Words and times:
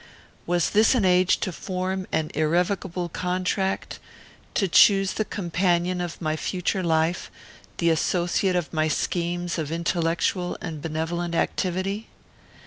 Was 0.47 0.71
this 0.71 0.95
an 0.95 1.05
age 1.05 1.37
to 1.41 1.51
form 1.51 2.07
an 2.11 2.31
irrevocable 2.33 3.07
contract; 3.07 3.99
to 4.55 4.67
choose 4.67 5.13
the 5.13 5.23
companion 5.25 6.01
of 6.01 6.19
my 6.19 6.35
future 6.35 6.81
life, 6.81 7.29
the 7.77 7.91
associate 7.91 8.55
of 8.55 8.73
my 8.73 8.87
schemes 8.87 9.59
of 9.59 9.71
intellectual 9.71 10.57
and 10.59 10.81
benevolent 10.81 11.35
activity? 11.35 12.07